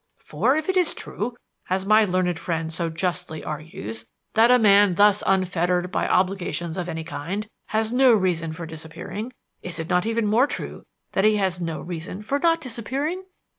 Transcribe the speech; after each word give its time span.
For 0.23 0.55
if 0.55 0.67
it 0.67 0.75
is 0.77 0.95
true, 0.95 1.35
as 1.69 1.85
my 1.85 2.05
learned 2.05 2.39
friend 2.39 2.73
so 2.73 2.89
justly 2.89 3.43
argues, 3.43 4.07
that 4.33 4.49
a 4.49 4.57
man 4.57 4.95
thus 4.95 5.21
unfettered 5.27 5.91
by 5.91 6.07
obligations 6.07 6.75
of 6.75 6.89
any 6.89 7.03
kind 7.03 7.47
has 7.67 7.93
no 7.93 8.11
reason 8.11 8.51
for 8.51 8.65
disappearing, 8.65 9.31
is 9.61 9.77
it 9.77 9.89
not 9.89 10.07
even 10.07 10.25
more 10.25 10.47
true 10.47 10.87
that 11.11 11.23
he 11.23 11.35
has 11.35 11.61
no 11.61 11.79
reason 11.81 12.23
for 12.23 12.39
not 12.39 12.59
disappearing? 12.59 13.25